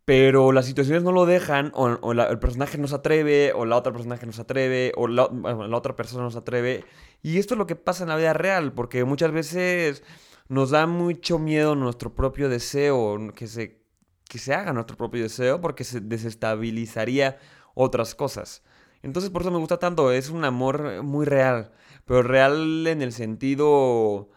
pero 0.04 0.52
las 0.52 0.66
situaciones 0.66 1.02
no 1.02 1.12
lo 1.12 1.26
dejan, 1.26 1.70
o, 1.74 2.12
el 2.12 2.38
personaje 2.38 2.78
no 2.78 2.88
se 2.88 2.96
atreve, 2.96 3.52
o 3.54 3.64
la 3.64 3.76
otra 3.76 3.92
personaje 3.92 4.26
no 4.26 4.32
se 4.32 4.42
atreve, 4.42 4.92
o 4.96 5.06
la, 5.06 5.28
la, 5.32 5.76
otra 5.76 5.94
persona 5.94 6.24
no 6.24 6.30
se 6.30 6.38
atreve. 6.38 6.84
Y 7.22 7.38
esto 7.38 7.54
es 7.54 7.58
lo 7.58 7.66
que 7.66 7.76
pasa 7.76 8.02
en 8.04 8.08
la 8.08 8.16
vida 8.16 8.32
real, 8.32 8.72
porque 8.72 9.04
muchas 9.04 9.32
veces 9.32 10.02
nos 10.48 10.70
da 10.70 10.86
mucho 10.86 11.38
miedo 11.38 11.76
nuestro 11.76 12.14
propio 12.14 12.48
deseo, 12.48 13.16
que 13.34 13.46
se, 13.46 13.80
que 14.28 14.38
se 14.38 14.54
haga 14.54 14.72
nuestro 14.72 14.96
propio 14.96 15.22
deseo, 15.22 15.60
porque 15.60 15.84
se 15.84 16.00
desestabilizaría 16.00 17.38
otras 17.74 18.14
cosas. 18.14 18.62
Entonces 19.02 19.30
por 19.30 19.42
eso 19.42 19.50
me 19.50 19.58
gusta 19.58 19.78
tanto, 19.78 20.12
es 20.12 20.30
un 20.30 20.44
amor 20.44 21.02
muy 21.02 21.26
real, 21.26 21.72
pero 22.04 22.22
real 22.22 22.86
en 22.86 23.02
el 23.02 23.12
sentido 23.12 24.30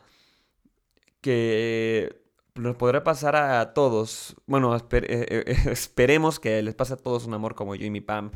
que 1.22 2.25
nos 2.56 2.76
podrá 2.76 3.04
pasar 3.04 3.36
a 3.36 3.74
todos. 3.74 4.36
Bueno, 4.48 4.76
eh, 4.76 4.84
eh, 4.92 5.56
esperemos 5.72 6.40
que 6.40 6.62
les 6.62 6.76
pase 6.76 6.94
a 6.94 6.98
todos 6.98 7.26
un 7.26 7.34
amor 7.34 7.56
como 7.56 7.76
yo 7.76 7.86
y 7.86 7.90
mi 7.90 8.02
Pam. 8.02 8.32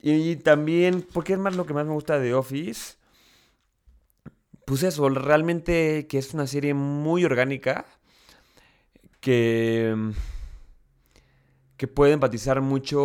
Y 0.00 0.36
también, 0.36 1.06
porque 1.12 1.34
es 1.34 1.38
más 1.38 1.56
lo 1.56 1.66
que 1.66 1.74
más 1.74 1.86
me 1.86 1.92
gusta 1.92 2.18
de 2.18 2.32
Office. 2.34 2.96
Pues 4.64 4.82
eso, 4.82 5.08
realmente 5.08 6.06
que 6.06 6.18
es 6.18 6.32
una 6.32 6.46
serie 6.46 6.74
muy 6.74 7.24
orgánica. 7.24 7.84
Que 9.20 9.94
que 11.80 11.88
puede 11.88 12.12
empatizar 12.12 12.60
mucho 12.60 13.00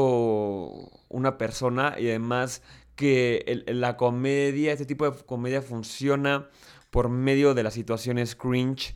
una 1.07 1.37
persona 1.37 1.95
y 1.97 2.09
además 2.09 2.61
que 2.97 3.63
la 3.67 3.95
comedia, 3.95 4.73
este 4.73 4.85
tipo 4.85 5.09
de 5.09 5.23
comedia 5.23 5.61
funciona 5.61 6.49
por 6.89 7.07
medio 7.07 7.53
de 7.53 7.63
las 7.63 7.73
situaciones 7.73 8.35
cringe 8.35 8.93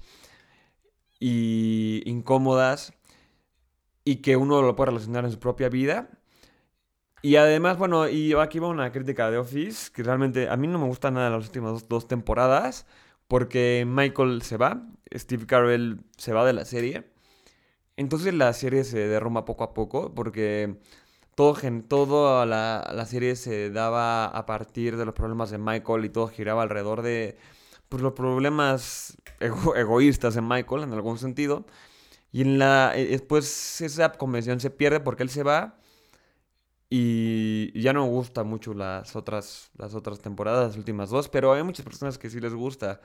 y 1.20 2.02
incómodas 2.06 2.94
y 4.04 4.18
que 4.18 4.38
uno 4.38 4.62
lo 4.62 4.76
puede 4.76 4.92
relacionar 4.92 5.26
en 5.26 5.32
su 5.32 5.40
propia 5.40 5.70
vida. 5.70 6.10
Y 7.22 7.36
además, 7.36 7.78
bueno, 7.78 8.08
y 8.08 8.34
aquí 8.34 8.60
va 8.60 8.70
una 8.70 8.92
crítica 8.92 9.30
de 9.30 9.38
Office, 9.38 9.92
que 9.94 10.04
realmente 10.04 10.50
a 10.50 10.56
mí 10.56 10.68
no 10.68 10.80
me 10.80 10.86
gusta 10.86 11.12
nada 11.12 11.30
las 11.30 11.46
últimas 11.46 11.88
dos 11.90 12.08
temporadas, 12.08 12.86
porque 13.28 13.86
Michael 13.88 14.42
se 14.42 14.58
va, 14.58 14.88
Steve 15.14 15.46
Carell 15.46 16.02
se 16.18 16.34
va 16.34 16.46
de 16.46 16.54
la 16.54 16.66
serie. 16.66 17.12
Entonces 17.98 18.34
la 18.34 18.54
serie 18.54 18.86
se 18.86 19.00
derrumba 19.08 19.46
poco 19.46 19.66
a 19.66 19.74
poco 19.74 20.16
porque 20.16 20.78
todo, 21.36 21.56
toda 21.88 22.46
la, 22.46 22.90
la, 22.96 23.06
serie 23.06 23.36
se 23.36 23.70
daba 23.72 24.26
a 24.26 24.46
partir 24.46 24.96
de 24.98 25.06
los 25.06 25.14
problemas 25.14 25.52
de 25.52 25.58
Michael 25.58 26.06
y 26.06 26.10
todo 26.10 26.30
giraba 26.30 26.64
alrededor 26.64 27.02
de 27.02 27.38
pues, 27.90 28.02
los 28.02 28.14
problemas 28.14 29.18
egoístas 29.76 30.36
de 30.36 30.42
Michael 30.42 30.84
en 30.84 30.94
algún 30.94 31.18
sentido. 31.18 31.66
Y 32.32 32.42
en 32.42 32.60
la, 32.60 32.94
eh, 32.96 33.08
después 33.08 33.82
esa 33.82 34.12
convención 34.14 34.60
se 34.60 34.70
pierde 34.70 35.00
porque 35.00 35.24
él 35.24 35.30
se 35.30 35.44
va 35.44 35.80
y 36.90 37.80
ya 37.80 37.94
no 37.94 38.04
me 38.06 38.10
gustan 38.12 38.48
mucho 38.48 38.74
las 38.74 39.16
otras, 39.16 39.72
las 39.78 39.94
otras 39.96 40.20
temporadas, 40.20 40.70
las 40.70 40.78
últimas 40.78 41.10
dos, 41.10 41.30
pero 41.30 41.54
hay 41.54 41.64
muchas 41.64 41.86
personas 41.86 42.18
que 42.18 42.30
sí 42.30 42.40
les 42.40 42.54
gusta, 42.54 43.02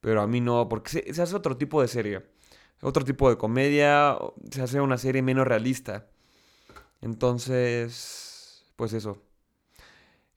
pero 0.00 0.22
a 0.22 0.26
mí 0.26 0.40
no, 0.40 0.68
porque 0.68 0.90
se, 0.90 1.14
se 1.14 1.22
hace 1.22 1.36
otro 1.36 1.56
tipo 1.56 1.82
de 1.82 1.88
serie 1.88 2.22
otro 2.82 3.04
tipo 3.04 3.28
de 3.28 3.36
comedia, 3.36 4.16
se 4.50 4.62
hace 4.62 4.80
una 4.80 4.98
serie 4.98 5.22
menos 5.22 5.46
realista. 5.46 6.06
Entonces, 7.00 8.64
pues 8.76 8.92
eso. 8.92 9.22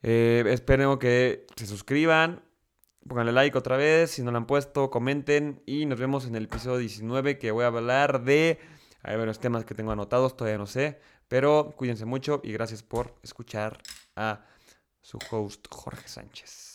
Eh, 0.01 0.43
espero 0.47 0.99
que 0.99 1.45
se 1.55 1.65
suscriban, 1.65 2.43
pónganle 3.07 3.31
like 3.31 3.57
otra 3.57 3.77
vez, 3.77 4.11
si 4.11 4.23
no 4.23 4.31
lo 4.31 4.37
han 4.37 4.45
puesto, 4.45 4.89
comenten 4.89 5.61
y 5.65 5.85
nos 5.85 5.99
vemos 5.99 6.25
en 6.25 6.35
el 6.35 6.45
episodio 6.45 6.77
19 6.77 7.37
que 7.37 7.51
voy 7.51 7.63
a 7.63 7.67
hablar 7.67 8.23
de... 8.23 8.59
Hay 9.01 9.17
varios 9.17 9.39
temas 9.39 9.65
que 9.65 9.75
tengo 9.75 9.91
anotados, 9.91 10.37
todavía 10.37 10.57
no 10.57 10.65
sé, 10.65 10.99
pero 11.27 11.73
cuídense 11.75 12.05
mucho 12.05 12.39
y 12.43 12.53
gracias 12.53 12.83
por 12.83 13.15
escuchar 13.21 13.81
a 14.15 14.45
su 15.01 15.19
host 15.29 15.67
Jorge 15.69 16.07
Sánchez. 16.07 16.72